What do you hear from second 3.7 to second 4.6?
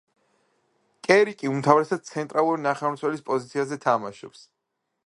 თამაშობს.